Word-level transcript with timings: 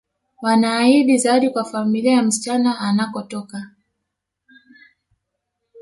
Wanaahidi 0.41 1.17
zawadi 1.17 1.49
kwa 1.49 1.63
familia 1.65 2.11
ya 2.11 2.21
msichana 2.23 2.79
anakotoka 2.79 3.67